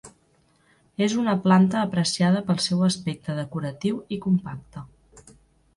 [1.07, 4.89] És una planta apreciada pel seu aspecte decoratiu i compacte.